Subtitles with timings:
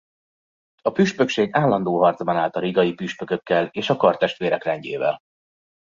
[0.81, 5.19] A püspökség állandó harcban állt a rigai püspökökkel és a Kardtestvérek rendjével.